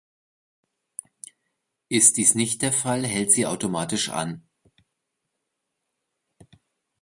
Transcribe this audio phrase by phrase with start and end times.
[1.87, 4.41] Ist dies nicht der Fall, hält sie automatisch an.